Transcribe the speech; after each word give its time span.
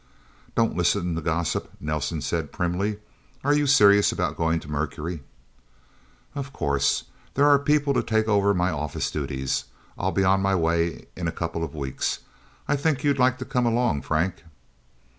"Don't 0.55 0.75
listen 0.75 1.13
to 1.13 1.21
gossip," 1.21 1.69
Nelsen 1.79 2.21
said 2.21 2.51
primly. 2.51 2.97
"Are 3.43 3.53
you 3.53 3.67
serious 3.67 4.11
about 4.11 4.35
going 4.35 4.59
to 4.61 4.67
Mercury?" 4.67 5.21
"Of 6.33 6.51
course. 6.51 7.03
There 7.35 7.45
are 7.45 7.59
people 7.59 7.93
to 7.93 8.01
take 8.01 8.27
over 8.27 8.55
my 8.55 8.71
office 8.71 9.11
duties. 9.11 9.65
I'll 9.99 10.09
be 10.11 10.23
on 10.23 10.41
my 10.41 10.55
way 10.55 11.05
in 11.15 11.27
a 11.27 11.31
couple 11.31 11.63
of 11.63 11.75
weeks. 11.75 12.17
I 12.67 12.75
think 12.77 13.03
you'd 13.03 13.19
like 13.19 13.37
to 13.37 13.45
come 13.45 13.67
along, 13.67 14.01
Frank." 14.01 14.43